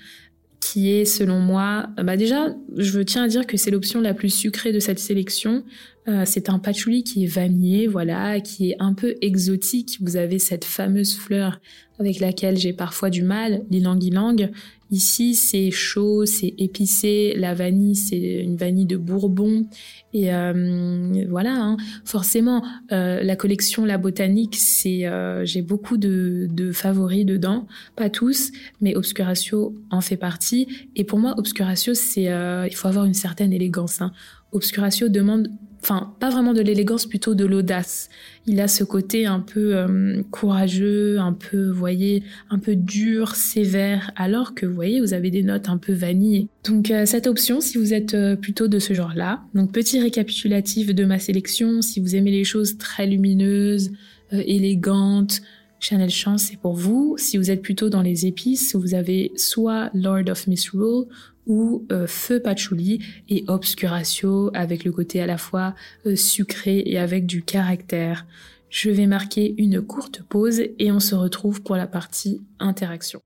qui 0.60 0.90
est 0.90 1.04
selon 1.04 1.40
moi, 1.40 1.88
bah 2.00 2.16
déjà, 2.16 2.54
je 2.76 3.00
tiens 3.00 3.24
à 3.24 3.28
dire 3.28 3.44
que 3.44 3.56
c'est 3.56 3.72
l'option 3.72 4.00
la 4.00 4.14
plus 4.14 4.30
sucrée 4.30 4.72
de 4.72 4.78
cette 4.78 5.00
sélection. 5.00 5.64
Euh, 6.06 6.22
c'est 6.24 6.48
un 6.48 6.60
patchouli 6.60 7.02
qui 7.02 7.24
est 7.24 7.26
vanillé, 7.26 7.88
voilà, 7.88 8.40
qui 8.40 8.70
est 8.70 8.76
un 8.78 8.94
peu 8.94 9.16
exotique. 9.20 9.98
Vous 10.00 10.16
avez 10.16 10.38
cette 10.38 10.64
fameuse 10.64 11.16
fleur 11.16 11.60
avec 11.98 12.20
laquelle 12.20 12.56
j'ai 12.56 12.72
parfois 12.72 13.10
du 13.10 13.24
mal, 13.24 13.64
l'ilang-ilang. 13.68 14.50
Ici, 14.90 15.35
c'est 15.35 15.70
chaud, 15.70 16.25
c'est 16.26 16.55
épicé. 16.58 17.35
La 17.37 17.55
vanille, 17.55 17.94
c'est 17.94 18.19
une 18.19 18.56
vanille 18.56 18.87
de 18.87 18.96
Bourbon. 18.96 19.67
Et 20.14 20.32
euh, 20.32 21.25
voilà, 21.29 21.55
hein. 21.55 21.76
forcément, 22.05 22.64
euh, 22.93 23.23
la 23.23 23.37
collection 23.37 23.85
La 23.85 23.99
Botanique, 23.99 24.56
c'est 24.56 25.05
j'ai 25.44 25.62
beaucoup 25.62 25.96
de, 25.96 26.49
de, 26.50 26.73
favoris 26.73 27.26
dedans, 27.26 27.67
pas 27.96 28.08
tous, 28.11 28.50
mais 28.81 28.96
Obscuratio 28.96 29.75
en 29.90 30.00
fait 30.00 30.17
partie. 30.17 30.67
Et 30.96 31.05
pour 31.05 31.19
moi, 31.19 31.35
Obscuratio, 31.37 31.94
c'est 31.94 32.25
il 32.25 32.75
faut 32.75 32.88
avoir 32.88 33.05
une 33.05 33.14
certaine 33.14 33.52
élégance. 33.52 34.00
Hein. 34.00 34.12
Obscuratio 34.52 35.08
demande 35.08 35.49
enfin 35.82 36.14
pas 36.20 36.30
vraiment 36.30 36.52
de 36.52 36.60
l'élégance, 36.60 37.06
plutôt 37.06 37.34
de 37.34 37.44
l'audace. 37.44 38.08
Il 38.46 38.60
a 38.60 38.69
ce 38.69 38.84
côté 38.84 39.26
un 39.26 39.40
peu 39.40 39.76
euh, 39.76 40.22
courageux, 40.30 41.19
un 41.19 41.32
peu, 41.32 41.70
voyez, 41.70 42.22
un 42.50 42.58
peu 42.58 42.75
dur, 42.76 43.34
sévère, 43.34 44.10
alors 44.16 44.54
que 44.54 44.66
vous 44.66 44.75
voyez, 44.75 45.00
vous 45.00 45.14
avez 45.14 45.30
des 45.30 45.42
notes 45.42 45.69
un 45.69 45.78
peu 45.78 45.92
vanillées. 45.92 46.48
Donc 46.64 46.90
euh, 46.90 47.06
cette 47.06 47.26
option, 47.26 47.60
si 47.60 47.78
vous 47.78 47.94
êtes 47.94 48.14
euh, 48.14 48.36
plutôt 48.36 48.69
de 48.69 48.78
ce 48.78 48.94
genre-là. 48.94 49.42
Donc 49.54 49.72
petit 49.72 50.00
récapitulatif 50.00 50.94
de 50.94 51.04
ma 51.04 51.19
sélection, 51.19 51.82
si 51.82 52.00
vous 52.00 52.16
aimez 52.16 52.30
les 52.30 52.44
choses 52.44 52.78
très 52.78 53.06
lumineuses, 53.06 53.90
élégantes, 54.30 55.40
Chanel 55.80 56.10
Chance, 56.10 56.44
c'est 56.50 56.56
pour 56.56 56.75
vous. 56.75 57.16
Si 57.19 57.38
vous 57.38 57.50
êtes 57.50 57.62
plutôt 57.62 57.88
dans 57.88 58.02
les 58.02 58.26
épices, 58.26 58.75
vous 58.75 58.94
avez 58.94 59.32
soit 59.36 59.90
Lord 59.94 60.28
of 60.28 60.46
Misrule 60.46 61.06
ou 61.46 61.86
euh, 61.92 62.06
Feu 62.06 62.40
Patchouli 62.40 63.00
et 63.28 63.44
Obscuratio 63.48 64.50
avec 64.54 64.84
le 64.84 64.92
côté 64.92 65.20
à 65.20 65.26
la 65.26 65.38
fois 65.38 65.75
euh, 66.06 66.16
sucré 66.16 66.82
et 66.84 66.98
avec 66.98 67.26
du 67.26 67.42
caractère. 67.42 68.26
Je 68.69 68.90
vais 68.90 69.06
marquer 69.06 69.54
une 69.56 69.80
courte 69.80 70.22
pause 70.22 70.60
et 70.78 70.92
on 70.92 71.00
se 71.00 71.14
retrouve 71.14 71.62
pour 71.62 71.76
la 71.76 71.86
partie 71.86 72.42
interaction. 72.58 73.20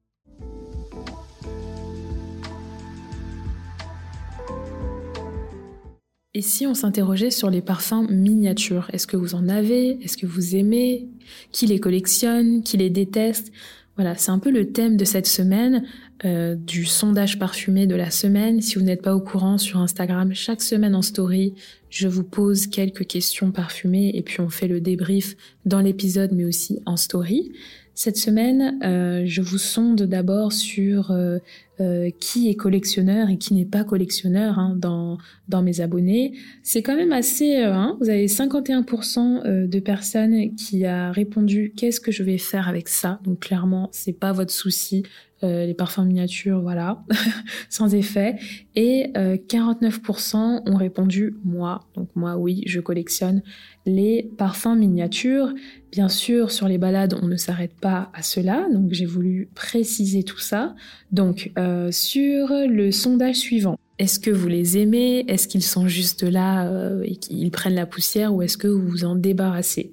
Et 6.35 6.41
si 6.41 6.67
on 6.67 6.73
s'interrogeait 6.73 7.31
sur 7.31 7.51
les 7.51 7.61
parfums 7.61 8.07
miniatures 8.09 8.89
Est-ce 8.93 9.07
que 9.07 9.19
vous 9.19 9.35
en 9.35 9.49
avez? 9.49 10.03
Est-ce 10.03 10.17
que 10.17 10.27
vous 10.27 10.57
aimez? 10.57 11.09
Qui 11.51 11.67
les 11.67 11.79
collectionne? 11.79 12.63
Qui 12.63 12.79
les 12.79 12.89
déteste? 12.89 13.53
Voilà, 13.97 14.17
c'est 14.17 14.31
un 14.31 14.39
peu 14.39 14.51
le 14.51 14.73
thème 14.73 14.97
de 14.97 15.05
cette 15.05 15.27
semaine. 15.27 15.85
Euh, 16.25 16.55
du 16.55 16.87
sondage 16.87 17.39
parfumé 17.39 17.87
de 17.87 17.97
la 17.97 18.11
semaine. 18.11 18.63
Si 18.63 18.77
vous 18.77 18.85
n'êtes 18.85 19.03
pas 19.03 19.15
au 19.15 19.21
courant 19.21 19.59
sur 19.59 19.81
Instagram, 19.81 20.33
chaque 20.33 20.63
semaine 20.63 20.95
en 20.95 21.03
story, 21.03 21.53
je 21.91 22.09
vous 22.09 22.23
pose 22.23 22.69
quelques 22.69 23.07
questions 23.07 23.51
parfumées 23.51 24.13
et 24.15 24.23
puis 24.23 24.41
on 24.41 24.49
fait 24.49 24.69
le 24.69 24.81
débrief 24.81 25.37
dans 25.67 25.81
l'épisode 25.81 26.31
mais 26.33 26.45
aussi 26.45 26.81
en 26.87 26.97
story. 26.97 27.53
Cette 27.95 28.17
semaine, 28.17 28.79
euh, 28.85 29.25
je 29.27 29.43
vous 29.43 29.59
sonde 29.59 30.03
d'abord 30.03 30.53
sur 30.53 31.11
euh, 31.11 31.39
euh, 31.81 32.11
qui 32.21 32.49
est 32.49 32.55
collectionneur 32.55 33.29
et 33.29 33.39
qui 33.39 33.55
n'est 33.55 33.65
pas 33.65 33.85
collectionneur 33.85 34.59
hein, 34.59 34.77
dans, 34.79 35.19
dans 35.49 35.63
mes 35.63 35.81
abonnés. 35.81 36.35
C'est 36.63 36.83
quand 36.83 36.97
même 36.97 37.13
assez... 37.13 37.57
Hein, 37.57 37.97
vous 38.01 38.11
avez 38.11 38.27
51% 38.27 39.67
de 39.67 39.81
personnes 39.81 40.55
qui 40.55 40.85
a 40.85 41.13
répondu 41.13 41.73
qu'est-ce 41.77 42.01
que 42.01 42.13
je 42.13 42.23
vais 42.23 42.39
faire 42.39 42.69
avec 42.69 42.89
ça? 42.89 43.21
Donc 43.25 43.41
clairement, 43.41 43.89
c'est 43.93 44.13
pas 44.13 44.33
votre 44.33 44.53
souci. 44.53 45.03
Euh, 45.45 45.67
les 45.67 45.75
parfums 45.75 46.05
miniatures, 46.05 46.61
voilà, 46.61 47.03
sans 47.69 47.95
effet. 47.95 48.37
Et 48.77 49.13
49% 49.15 50.37
euh, 50.37 50.71
ont 50.71 50.77
répondu 50.77 51.35
moi. 51.45 51.89
Donc 51.97 52.11
moi, 52.15 52.37
oui, 52.37 52.63
je 52.67 52.79
collectionne 52.79 53.43
les 53.85 54.31
parfums 54.39 54.77
miniatures. 54.77 55.53
Bien 55.91 56.09
sûr, 56.09 56.53
sur 56.53 56.69
les 56.69 56.79
balades, 56.79 57.19
on 57.21 57.27
ne 57.27 57.37
s'arrête 57.37 57.75
pas 57.75 58.11
à 58.15 58.23
cela, 58.23 58.69
donc 58.73 58.93
j'ai 58.93 59.05
voulu 59.05 59.49
préciser 59.55 60.23
tout 60.23 60.39
ça. 60.39 60.77
Donc, 61.11 61.51
euh, 61.59 61.72
sur 61.91 62.49
le 62.69 62.91
sondage 62.91 63.37
suivant, 63.37 63.79
est-ce 63.99 64.19
que 64.19 64.31
vous 64.31 64.49
les 64.49 64.79
aimez? 64.79 65.25
Est-ce 65.29 65.47
qu'ils 65.49 65.63
sont 65.63 65.89
juste 65.89 66.23
là 66.23 66.71
et 67.05 67.17
qu'ils 67.17 67.51
prennent 67.51 67.75
la 67.75 67.87
poussière 67.87 68.35
ou 68.35 68.43
est-ce 68.43 68.57
que 68.57 68.69
vous 68.69 68.87
vous 68.87 69.05
en 69.05 69.15
débarrassez? 69.15 69.93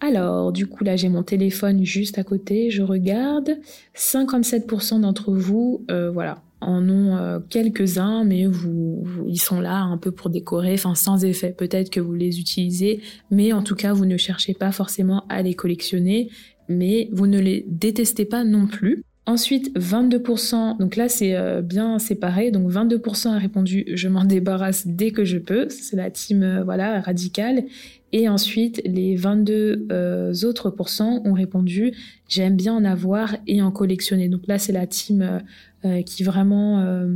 Alors, 0.00 0.50
du 0.50 0.66
coup, 0.66 0.82
là, 0.82 0.96
j'ai 0.96 1.10
mon 1.10 1.22
téléphone 1.22 1.84
juste 1.84 2.18
à 2.18 2.24
côté, 2.24 2.70
je 2.70 2.82
regarde. 2.82 3.58
57% 3.94 5.00
d'entre 5.00 5.32
vous, 5.32 5.84
euh, 5.90 6.10
voilà, 6.10 6.42
en 6.62 6.88
ont 6.88 7.16
euh, 7.16 7.38
quelques-uns, 7.50 8.24
mais 8.24 8.46
vous, 8.46 9.04
ils 9.28 9.40
sont 9.40 9.60
là 9.60 9.76
un 9.76 9.98
peu 9.98 10.10
pour 10.10 10.30
décorer, 10.30 10.72
enfin 10.72 10.94
sans 10.94 11.22
effet. 11.24 11.54
Peut-être 11.56 11.90
que 11.90 12.00
vous 12.00 12.14
les 12.14 12.40
utilisez, 12.40 13.02
mais 13.30 13.52
en 13.52 13.62
tout 13.62 13.74
cas, 13.74 13.92
vous 13.92 14.06
ne 14.06 14.16
cherchez 14.16 14.54
pas 14.54 14.72
forcément 14.72 15.24
à 15.28 15.42
les 15.42 15.54
collectionner. 15.54 16.30
mais 16.68 17.08
vous 17.12 17.26
ne 17.26 17.40
les 17.40 17.64
détestez 17.68 18.24
pas 18.24 18.44
non 18.44 18.66
plus. 18.68 19.02
Ensuite, 19.30 19.72
22%, 19.78 20.78
donc 20.78 20.96
là 20.96 21.08
c'est 21.08 21.36
euh, 21.36 21.62
bien 21.62 22.00
séparé, 22.00 22.50
donc 22.50 22.68
22% 22.68 23.28
a 23.28 23.38
répondu 23.38 23.84
je 23.94 24.08
m'en 24.08 24.24
débarrasse 24.24 24.88
dès 24.88 25.12
que 25.12 25.24
je 25.24 25.38
peux, 25.38 25.68
c'est 25.68 25.94
la 25.94 26.10
team 26.10 26.42
euh, 26.42 26.64
voilà 26.64 27.00
radicale. 27.00 27.62
Et 28.12 28.28
ensuite, 28.28 28.82
les 28.84 29.16
22 29.16 29.86
euh, 29.90 30.32
autres 30.44 30.70
pourcents 30.70 31.22
ont 31.24 31.32
répondu 31.32 31.92
j'aime 32.28 32.56
bien 32.56 32.74
en 32.74 32.84
avoir 32.84 33.36
et 33.46 33.60
en 33.60 33.70
collectionner. 33.72 34.28
Donc 34.28 34.42
là 34.46 34.58
c'est 34.58 34.72
la 34.72 34.86
team 34.86 35.42
qui 36.06 36.22
vraiment 36.22 37.08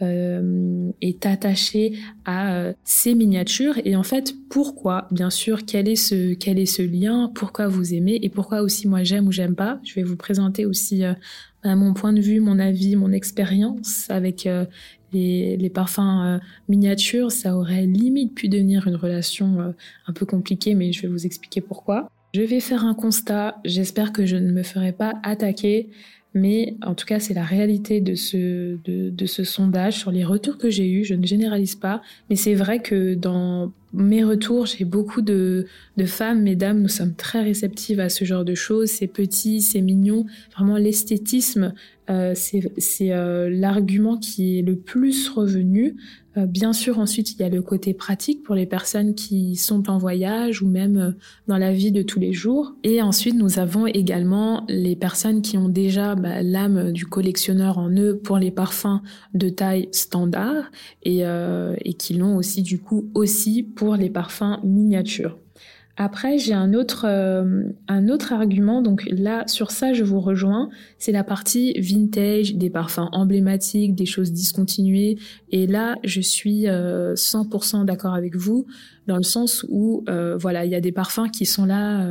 est 0.00 1.26
attachée 1.26 1.94
à 2.24 2.72
ces 2.84 3.16
miniatures. 3.16 3.80
Et 3.84 3.96
en 3.96 4.04
fait, 4.04 4.34
pourquoi 4.48 5.08
Bien 5.10 5.30
sûr, 5.30 5.64
quel 5.66 5.88
est 5.88 5.96
ce 5.96 6.34
quel 6.34 6.60
est 6.60 6.66
ce 6.66 6.82
lien 6.82 7.32
Pourquoi 7.34 7.66
vous 7.66 7.94
aimez 7.94 8.20
et 8.22 8.28
pourquoi 8.28 8.62
aussi 8.62 8.86
moi 8.86 9.02
j'aime 9.02 9.26
ou 9.26 9.32
j'aime 9.32 9.56
pas? 9.56 9.80
Je 9.82 9.94
vais 9.94 10.04
vous 10.04 10.16
présenter 10.16 10.66
aussi 10.66 11.02
mon 11.64 11.92
point 11.92 12.12
de 12.12 12.20
vue, 12.20 12.38
mon 12.38 12.60
avis, 12.60 12.94
mon 12.94 13.10
expérience 13.10 14.08
avec 14.08 14.48
les, 15.12 15.70
parfums 15.70 16.00
euh, 16.00 16.38
miniatures, 16.68 17.32
ça 17.32 17.56
aurait 17.56 17.86
limite 17.86 18.34
pu 18.34 18.48
devenir 18.48 18.86
une 18.86 18.96
relation 18.96 19.60
euh, 19.60 19.70
un 20.06 20.12
peu 20.12 20.26
compliquée, 20.26 20.74
mais 20.74 20.92
je 20.92 21.02
vais 21.02 21.08
vous 21.08 21.26
expliquer 21.26 21.60
pourquoi. 21.60 22.08
Je 22.34 22.42
vais 22.42 22.60
faire 22.60 22.84
un 22.84 22.94
constat, 22.94 23.60
j'espère 23.64 24.12
que 24.12 24.24
je 24.26 24.36
ne 24.36 24.52
me 24.52 24.62
ferai 24.62 24.92
pas 24.92 25.14
attaquer, 25.22 25.88
mais 26.32 26.76
en 26.82 26.94
tout 26.94 27.06
cas 27.06 27.18
c'est 27.18 27.34
la 27.34 27.42
réalité 27.42 28.00
de 28.00 28.14
ce, 28.14 28.78
de 28.84 29.26
ce 29.26 29.42
sondage 29.42 29.98
sur 29.98 30.12
les 30.12 30.24
retours 30.24 30.56
que 30.56 30.70
j'ai 30.70 30.88
eus, 30.88 31.04
je 31.04 31.14
ne 31.14 31.26
généralise 31.26 31.74
pas, 31.74 32.02
mais 32.28 32.36
c'est 32.36 32.54
vrai 32.54 32.80
que 32.80 33.14
dans 33.14 33.72
mes 33.92 34.22
retours, 34.22 34.66
j'ai 34.66 34.84
beaucoup 34.84 35.20
de, 35.20 35.66
de 35.96 36.04
femmes, 36.04 36.42
mesdames, 36.42 36.80
nous 36.80 36.88
sommes 36.88 37.14
très 37.14 37.42
réceptives 37.42 37.98
à 37.98 38.08
ce 38.08 38.24
genre 38.24 38.44
de 38.44 38.54
choses. 38.54 38.88
C'est 38.88 39.08
petit, 39.08 39.60
c'est 39.60 39.80
mignon. 39.80 40.26
Vraiment, 40.54 40.76
l'esthétisme, 40.76 41.74
euh, 42.08 42.34
c'est 42.34 43.12
euh, 43.12 43.48
l'argument 43.50 44.16
qui 44.16 44.58
est 44.58 44.62
le 44.62 44.76
plus 44.76 45.28
revenu. 45.28 45.96
Euh, 46.36 46.46
bien 46.46 46.72
sûr, 46.72 46.98
ensuite, 46.98 47.32
il 47.32 47.40
y 47.40 47.44
a 47.44 47.48
le 47.48 47.62
côté 47.62 47.94
pratique 47.94 48.42
pour 48.42 48.54
les 48.54 48.66
personnes 48.66 49.14
qui 49.14 49.54
sont 49.56 49.88
en 49.88 49.98
voyage 49.98 50.62
ou 50.62 50.68
même 50.68 51.14
dans 51.46 51.58
la 51.58 51.72
vie 51.72 51.92
de 51.92 52.02
tous 52.02 52.18
les 52.18 52.32
jours. 52.32 52.74
Et 52.82 53.00
ensuite, 53.00 53.36
nous 53.36 53.58
avons 53.58 53.86
également 53.86 54.64
les 54.68 54.96
personnes 54.96 55.42
qui 55.42 55.56
ont 55.56 55.68
déjà 55.68 56.14
bah, 56.16 56.42
l'âme 56.42 56.92
du 56.92 57.06
collectionneur 57.06 57.78
en 57.78 57.90
eux 57.90 58.18
pour 58.18 58.38
les 58.38 58.50
parfums 58.50 59.00
de 59.34 59.48
taille 59.48 59.88
standard 59.92 60.70
et, 61.02 61.20
et 61.20 61.94
qui 61.94 62.14
l'ont 62.14 62.36
aussi 62.36 62.62
du 62.62 62.78
coup 62.78 63.10
aussi 63.14 63.62
pour 63.62 63.96
les 63.96 64.10
parfums 64.10 64.58
miniatures. 64.62 65.36
Après, 66.02 66.38
j'ai 66.38 66.54
un 66.54 66.72
autre, 66.72 67.04
euh, 67.06 67.64
un 67.86 68.08
autre 68.08 68.32
argument. 68.32 68.80
Donc 68.80 69.06
là, 69.10 69.46
sur 69.46 69.70
ça, 69.70 69.92
je 69.92 70.02
vous 70.02 70.18
rejoins. 70.18 70.70
C'est 70.98 71.12
la 71.12 71.24
partie 71.24 71.78
vintage, 71.78 72.54
des 72.54 72.70
parfums 72.70 73.10
emblématiques, 73.12 73.94
des 73.94 74.06
choses 74.06 74.32
discontinuées. 74.32 75.18
Et 75.50 75.66
là, 75.66 75.96
je 76.02 76.22
suis 76.22 76.62
100% 76.62 77.82
euh, 77.82 77.84
d'accord 77.84 78.14
avec 78.14 78.34
vous 78.34 78.66
dans 79.08 79.18
le 79.18 79.22
sens 79.22 79.66
où, 79.68 80.02
euh, 80.08 80.38
voilà, 80.38 80.64
il 80.64 80.70
y 80.70 80.74
a 80.74 80.80
des 80.80 80.90
parfums 80.90 81.30
qui 81.30 81.44
sont 81.44 81.66
là, 81.66 82.02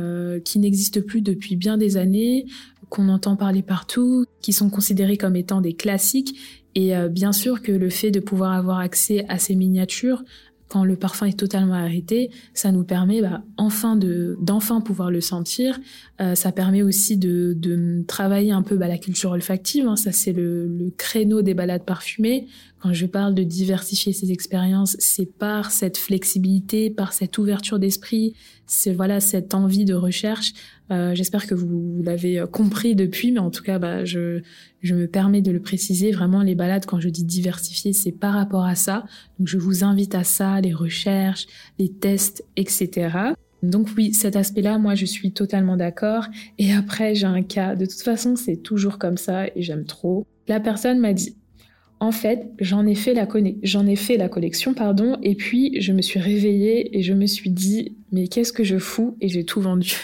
qui 0.44 0.60
n'existent 0.60 1.00
plus 1.00 1.20
depuis 1.20 1.56
bien 1.56 1.76
des 1.76 1.96
années, 1.96 2.46
qu'on 2.90 3.08
entend 3.08 3.34
parler 3.34 3.62
partout, 3.62 4.24
qui 4.40 4.52
sont 4.52 4.70
considérés 4.70 5.16
comme 5.16 5.34
étant 5.34 5.60
des 5.60 5.72
classiques. 5.72 6.38
Et 6.76 6.92
bien 7.10 7.32
sûr 7.32 7.60
que 7.60 7.72
le 7.72 7.90
fait 7.90 8.12
de 8.12 8.20
pouvoir 8.20 8.52
avoir 8.52 8.78
accès 8.78 9.24
à 9.28 9.38
ces 9.38 9.56
miniatures 9.56 10.22
quand 10.70 10.84
le 10.84 10.94
parfum 10.94 11.26
est 11.26 11.38
totalement 11.38 11.74
arrêté, 11.74 12.30
ça 12.54 12.70
nous 12.70 12.84
permet 12.84 13.20
bah, 13.20 13.42
enfin 13.56 13.96
de 13.96 14.38
d'enfin 14.40 14.80
pouvoir 14.80 15.10
le 15.10 15.20
sentir. 15.20 15.78
Euh, 16.20 16.36
ça 16.36 16.52
permet 16.52 16.82
aussi 16.82 17.18
de, 17.18 17.54
de 17.56 18.04
travailler 18.06 18.52
un 18.52 18.62
peu 18.62 18.76
bah, 18.76 18.86
la 18.86 18.96
culture 18.96 19.32
olfactive. 19.32 19.88
Hein. 19.88 19.96
ça 19.96 20.12
c'est 20.12 20.32
le, 20.32 20.68
le, 20.68 20.90
créneau 20.96 21.42
des 21.42 21.54
balades 21.54 21.84
parfumées. 21.84 22.46
Quand 22.80 22.94
je 22.94 23.04
parle 23.04 23.34
de 23.34 23.42
diversifier 23.42 24.14
ses 24.14 24.32
expériences, 24.32 24.96
c'est 24.98 25.26
par 25.26 25.70
cette 25.70 25.98
flexibilité, 25.98 26.88
par 26.88 27.12
cette 27.12 27.36
ouverture 27.36 27.78
d'esprit, 27.78 28.34
c'est 28.66 28.92
voilà 28.92 29.20
cette 29.20 29.52
envie 29.52 29.84
de 29.84 29.92
recherche. 29.92 30.54
Euh, 30.90 31.14
J'espère 31.14 31.46
que 31.46 31.54
vous, 31.54 32.00
l'avez 32.02 32.38
euh, 32.38 32.46
compris 32.46 32.94
depuis, 32.94 33.32
mais 33.32 33.38
en 33.38 33.50
tout 33.50 33.62
cas, 33.62 33.78
bah, 33.78 34.06
je, 34.06 34.40
je 34.80 34.94
me 34.94 35.06
permets 35.06 35.42
de 35.42 35.52
le 35.52 35.60
préciser. 35.60 36.10
Vraiment, 36.10 36.42
les 36.42 36.54
balades, 36.54 36.86
quand 36.86 37.00
je 37.00 37.10
dis 37.10 37.24
diversifier, 37.24 37.92
c'est 37.92 38.12
par 38.12 38.32
rapport 38.32 38.64
à 38.64 38.74
ça. 38.74 39.04
Donc, 39.38 39.46
je 39.46 39.58
vous 39.58 39.84
invite 39.84 40.14
à 40.14 40.24
ça, 40.24 40.60
les 40.62 40.72
recherches, 40.72 41.46
les 41.78 41.90
tests, 41.90 42.44
etc. 42.56 43.34
Donc 43.62 43.88
oui, 43.96 44.14
cet 44.14 44.36
aspect-là, 44.36 44.78
moi, 44.78 44.94
je 44.94 45.04
suis 45.04 45.32
totalement 45.32 45.76
d'accord. 45.76 46.26
Et 46.58 46.72
après, 46.72 47.14
j'ai 47.14 47.26
un 47.26 47.42
cas. 47.42 47.74
De 47.76 47.84
toute 47.84 48.00
façon, 48.00 48.36
c'est 48.36 48.56
toujours 48.56 48.98
comme 48.98 49.18
ça 49.18 49.48
et 49.48 49.60
j'aime 49.62 49.84
trop. 49.84 50.26
La 50.48 50.60
personne 50.60 50.98
m'a 50.98 51.12
dit, 51.12 51.36
en 52.00 52.12
fait, 52.12 52.48
j'en 52.58 52.86
ai 52.86 52.94
fait 52.94 53.12
la 53.12 53.28
j'en 53.62 53.86
ai 53.86 53.96
fait 53.96 54.16
la 54.16 54.30
collection, 54.30 54.72
pardon, 54.72 55.18
et 55.22 55.34
puis 55.34 55.80
je 55.80 55.92
me 55.92 56.00
suis 56.00 56.18
réveillée 56.18 56.96
et 56.98 57.02
je 57.02 57.12
me 57.12 57.26
suis 57.26 57.50
dit, 57.50 57.96
mais 58.10 58.26
qu'est-ce 58.26 58.54
que 58.54 58.64
je 58.64 58.78
fous 58.78 59.16
Et 59.20 59.28
j'ai 59.28 59.44
tout 59.44 59.60
vendu. 59.60 59.94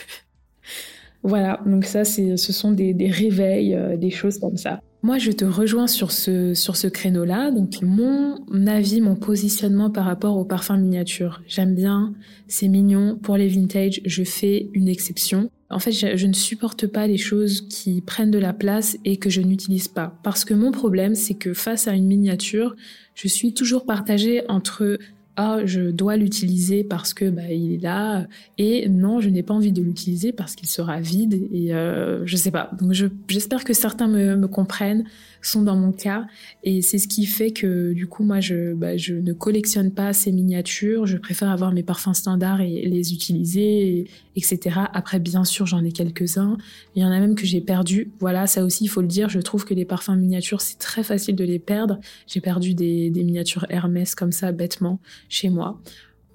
voilà, 1.23 1.61
donc 1.65 1.87
ça, 1.87 2.05
ce 2.05 2.37
sont 2.37 2.73
des, 2.73 2.95
réveils, 3.11 3.75
euh, 3.75 3.97
des 3.97 4.11
choses 4.11 4.38
comme 4.38 4.59
ça. 4.59 4.81
Moi, 5.03 5.19
je 5.19 5.31
te 5.31 5.45
rejoins 5.45 5.87
sur 5.87 6.11
ce, 6.12 6.53
sur 6.53 6.76
ce 6.76 6.87
créneau-là. 6.87 7.50
Donc, 7.50 7.81
mon 7.81 8.67
avis, 8.67 9.00
mon 9.00 9.15
positionnement 9.15 9.88
par 9.88 10.05
rapport 10.05 10.37
aux 10.37 10.45
parfums 10.45 10.79
miniatures. 10.79 11.43
J'aime 11.47 11.75
bien, 11.75 12.12
c'est 12.49 12.69
mignon. 12.69 13.17
Pour 13.23 13.37
les 13.37 13.49
vintage, 13.49 14.00
je 14.05 14.25
fais 14.25 14.69
une 14.75 14.88
exception. 14.88 15.49
En 15.68 15.80
fait, 15.80 15.92
je, 15.92 16.26
ne 16.26 16.32
supporte 16.32 16.87
pas 16.87 17.06
les 17.08 17.18
choses 17.18 17.66
qui 17.68 18.00
prennent 18.00 18.30
de 18.30 18.38
la 18.38 18.52
place 18.52 18.99
et 19.04 19.16
que 19.16 19.30
je 19.30 19.40
n'utilise 19.40 19.88
pas. 19.88 20.16
Parce 20.23 20.44
que 20.44 20.54
mon 20.54 20.70
problème, 20.70 21.16
c'est 21.16 21.35
que 21.35 21.54
face 21.54 21.88
à 21.88 21.94
une 21.94 22.06
miniature, 22.06 22.76
je 23.14 23.26
suis 23.26 23.52
toujours 23.52 23.85
partagée 23.85 24.44
entre 24.49 24.99
ah 25.37 25.59
je 25.64 25.90
dois 25.90 26.16
l'utiliser 26.16 26.83
parce 26.83 27.12
que 27.12 27.28
bah, 27.28 27.50
il 27.50 27.75
est 27.75 27.83
là 27.83 28.26
et 28.57 28.88
non 28.88 29.21
je 29.21 29.28
n'ai 29.28 29.43
pas 29.43 29.52
envie 29.52 29.73
de 29.73 29.83
l'utiliser 29.83 30.33
parce 30.33 30.55
qu'il 30.55 30.69
sera 30.69 30.99
vide 31.00 31.49
et 31.52 31.75
euh, 31.75 32.25
je 32.25 32.37
sais 32.37 32.50
pas. 32.50 32.71
Donc 32.81 32.93
j'espère 33.28 33.64
que 33.64 33.75
certains 33.75 34.09
me, 34.09 34.37
me, 34.37 34.49
comprennent 34.49 35.05
sont 35.43 35.62
dans 35.62 35.76
mon 35.76 35.93
cas. 35.93 36.26
Et 36.64 36.83
c'est 36.83 36.99
ce 36.99 37.07
qui 37.07 37.26
fait 37.26 37.50
que 37.50 37.93
du 37.93 38.07
coup 38.07 38.25
moi 38.25 38.40
je 38.40 38.73
bah, 38.73 38.97
je 38.97 39.14
ne 39.14 39.33
collectionne 39.35 39.93
pas 39.93 40.14
ces 40.14 40.33
miniatures. 40.33 41.07
Je 41.07 41.19
préfère 41.19 41.50
avoir 41.50 41.71
mes 41.73 41.83
parfums 41.83 42.14
standards 42.14 42.62
et 42.62 42.87
les 42.87 43.12
utiliser 43.12 44.09
etc 44.37 44.81
après 44.93 45.19
bien 45.19 45.45
sûr 45.45 45.66
j'en 45.66 45.83
ai 45.85 45.93
quelques 45.93 46.37
uns 46.37 46.59
il 46.95 47.02
y 47.02 47.05
en 47.05 47.11
a 47.11 47.21
même 47.21 47.35
que 47.35 47.45
j'ai 47.45 47.61
perdu. 47.61 48.11
Voilà 48.21 48.47
ça 48.47 48.64
aussi 48.64 48.85
il 48.85 48.88
faut 48.88 49.02
le 49.02 49.07
dire. 49.07 49.28
Je 49.28 49.40
trouve 49.40 49.66
que 49.66 49.75
les 49.75 49.85
parfums 49.85 50.16
miniatures 50.16 50.62
c'est 50.62 50.78
très 50.78 51.02
facile 51.02 51.37
de 51.37 51.45
les 51.45 51.59
perdre. 51.59 52.00
J'ai 52.26 52.40
perdu 52.40 52.75
des, 52.75 53.11
des 53.11 53.23
miniatures 53.23 53.66
Hermès 53.69 54.14
comme 54.14 54.33
ça 54.33 54.50
bêtement 54.50 54.99
chez 55.28 55.50
moi. 55.50 55.80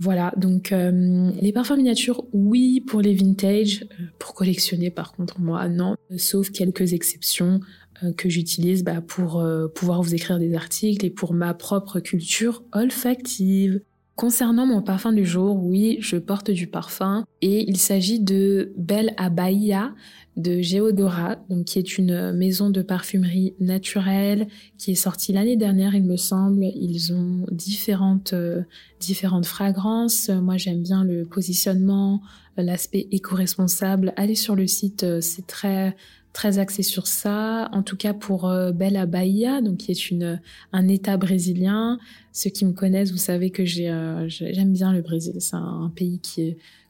Voilà, 0.01 0.33
donc 0.35 0.71
euh, 0.71 1.29
les 1.39 1.51
parfums 1.51 1.77
miniatures, 1.77 2.25
oui, 2.33 2.81
pour 2.81 3.01
les 3.01 3.13
vintage, 3.13 3.83
euh, 3.83 4.05
pour 4.17 4.33
collectionner 4.33 4.89
par 4.89 5.11
contre, 5.11 5.39
moi, 5.39 5.69
non, 5.69 5.95
sauf 6.17 6.49
quelques 6.49 6.93
exceptions 6.93 7.59
euh, 8.01 8.11
que 8.11 8.27
j'utilise 8.27 8.83
bah, 8.83 9.01
pour 9.01 9.45
pouvoir 9.75 10.01
vous 10.01 10.15
écrire 10.15 10.39
des 10.39 10.55
articles 10.55 11.05
et 11.05 11.11
pour 11.11 11.35
ma 11.35 11.53
propre 11.53 11.99
culture 11.99 12.63
olfactive. 12.71 13.81
Concernant 14.15 14.67
mon 14.67 14.81
parfum 14.81 15.13
du 15.13 15.25
jour, 15.25 15.63
oui, 15.63 15.97
je 15.99 16.17
porte 16.17 16.51
du 16.51 16.67
parfum 16.67 17.25
et 17.41 17.67
il 17.67 17.77
s'agit 17.77 18.19
de 18.19 18.73
Belle 18.77 19.15
Bahia 19.31 19.93
de 20.37 20.61
Geodora, 20.61 21.37
donc 21.49 21.65
qui 21.65 21.79
est 21.79 21.97
une 21.97 22.31
maison 22.31 22.69
de 22.69 22.81
parfumerie 22.81 23.53
naturelle 23.59 24.47
qui 24.77 24.91
est 24.91 24.95
sortie 24.95 25.33
l'année 25.33 25.57
dernière, 25.57 25.95
il 25.95 26.03
me 26.03 26.17
semble. 26.17 26.63
Ils 26.63 27.13
ont 27.13 27.45
différentes 27.51 28.33
euh, 28.33 28.63
différentes 28.99 29.45
fragrances. 29.45 30.29
Moi, 30.29 30.57
j'aime 30.57 30.83
bien 30.83 31.03
le 31.03 31.25
positionnement, 31.25 32.21
l'aspect 32.57 33.07
éco-responsable. 33.11 34.13
Allez 34.15 34.35
sur 34.35 34.55
le 34.55 34.67
site, 34.67 35.03
euh, 35.03 35.21
c'est 35.21 35.47
très 35.47 35.95
très 36.33 36.59
axé 36.59 36.83
sur 36.83 37.07
ça. 37.07 37.69
En 37.71 37.83
tout 37.83 37.97
cas 37.97 38.13
pour 38.13 38.49
euh, 38.49 38.71
Bella 38.71 39.05
Bahia, 39.05 39.61
donc 39.61 39.77
qui 39.77 39.91
est 39.91 40.09
une 40.09 40.41
un 40.71 40.87
État 40.87 41.17
brésilien. 41.17 41.99
Ceux 42.31 42.49
qui 42.49 42.65
me 42.65 42.73
connaissent, 42.73 43.11
vous 43.11 43.17
savez 43.17 43.51
que 43.51 43.65
j'ai 43.65 43.91
j'aime 44.27 44.73
bien 44.73 44.93
le 44.93 45.01
Brésil. 45.01 45.35
C'est 45.39 45.55
un, 45.55 45.91
pays 45.95 46.19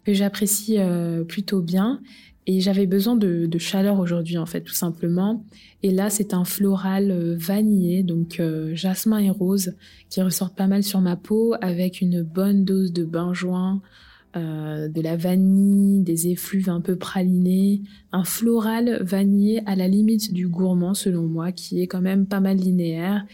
que 0.06 0.14
j'apprécie 0.14 0.78
plutôt 1.28 1.62
bien. 1.62 2.00
Et 2.48 2.60
j'avais 2.60 2.88
besoin 2.88 3.16
de, 3.16 3.50
chaleur 3.60 4.00
aujourd'hui, 4.00 4.38
en 4.38 4.46
fait, 4.46 4.62
tout 4.62 4.74
simplement. 4.74 5.46
Et 5.84 5.92
là, 5.92 6.10
c'est 6.10 6.34
un 6.34 6.44
floral 6.44 7.12
euh, 7.12 7.36
vanillé, 7.38 8.02
donc 8.02 8.40
euh, 8.40 8.76
jasmin 8.76 9.20
et 9.20 9.30
rose, 9.30 9.76
qui 10.10 10.22
ressortent 10.22 10.56
pas 10.56 10.68
mal 10.68 10.84
sur 10.84 11.02
ma 11.02 11.16
peau, 11.16 11.54
avec 11.62 12.02
une 12.02 12.24
bonne 12.24 12.66
dose 12.66 12.94
de 12.94 13.06
benjoin, 13.06 13.82
euh, 14.36 14.88
de 14.88 15.02
la 15.02 15.16
vanille, 15.16 16.02
des 16.02 16.30
effluves 16.30 16.70
un 16.70 16.82
peu 16.82 16.96
pralinés, 16.96 17.82
un 18.12 18.24
floral 18.24 19.02
vanillé 19.04 19.62
à 19.66 19.76
la 19.76 19.88
limite 19.88 20.34
du 20.34 20.48
gourmand, 20.48 20.94
selon 20.94 21.24
moi, 21.24 21.52
qui 21.52 21.82
est 21.82 21.88
quand 21.88 22.02
même 22.02 22.26
pas 22.26 22.40
mal 22.40 22.58
linéaire, 22.58 23.26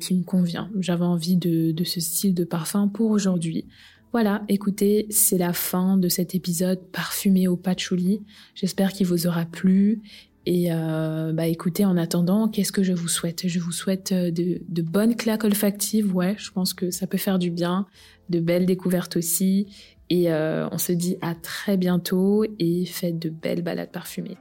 qui 0.00 0.14
me 0.14 0.22
convient. 0.22 0.70
J'avais 0.80 1.04
envie 1.04 1.36
de, 1.36 1.72
de 1.72 1.84
ce 1.84 2.00
style 2.00 2.32
de 2.32 2.44
parfum 2.44 2.88
pour 2.88 3.10
aujourd'hui. 3.10 3.66
Voilà, 4.12 4.42
écoutez, 4.48 5.06
c'est 5.10 5.36
la 5.36 5.52
fin 5.52 5.98
de 5.98 6.08
cet 6.08 6.34
épisode 6.34 6.80
parfumé 6.90 7.46
au 7.46 7.56
patchouli. 7.56 8.22
J'espère 8.54 8.94
qu'il 8.94 9.06
vous 9.06 9.26
aura 9.26 9.44
plu. 9.44 10.00
Et 10.46 10.72
euh, 10.72 11.34
bah 11.34 11.46
écoutez, 11.46 11.84
en 11.84 11.98
attendant, 11.98 12.48
qu'est-ce 12.48 12.72
que 12.72 12.82
je 12.82 12.94
vous 12.94 13.08
souhaite? 13.08 13.46
Je 13.46 13.60
vous 13.60 13.70
souhaite 13.70 14.12
euh, 14.12 14.30
de, 14.30 14.62
de, 14.66 14.80
bonnes 14.80 15.14
claques 15.14 15.44
olfactives, 15.44 16.16
ouais, 16.16 16.36
je 16.38 16.50
pense 16.50 16.72
que 16.72 16.90
ça 16.90 17.06
peut 17.06 17.18
faire 17.18 17.38
du 17.38 17.50
bien, 17.50 17.86
de 18.30 18.40
belles 18.40 18.64
découvertes 18.64 19.18
aussi. 19.18 19.66
Et 20.10 20.32
euh, 20.32 20.68
on 20.72 20.78
se 20.78 20.92
dit 20.92 21.18
à 21.20 21.34
très 21.34 21.76
bientôt 21.76 22.44
et 22.58 22.86
faites 22.86 23.18
de 23.18 23.28
belles 23.28 23.62
balades 23.62 23.92
parfumées. 23.92 24.38